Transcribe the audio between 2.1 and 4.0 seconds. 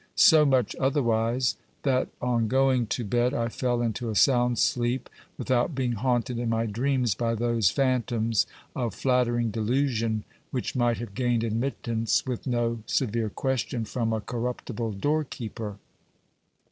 on going to bed I fell